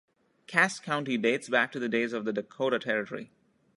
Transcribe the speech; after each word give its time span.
Cass 0.47 0.79
County 0.79 1.15
dates 1.15 1.47
back 1.47 1.71
to 1.73 1.79
the 1.79 1.87
days 1.87 2.11
of 2.11 2.25
the 2.25 2.33
Dakota 2.33 2.79
Territory. 2.79 3.29